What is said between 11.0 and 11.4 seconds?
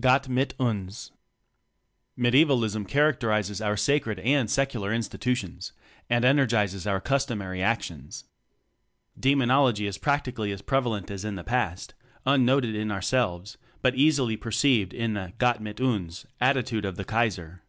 as in